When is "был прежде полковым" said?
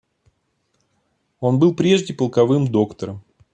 1.59-2.67